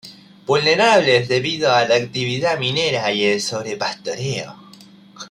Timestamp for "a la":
1.75-1.93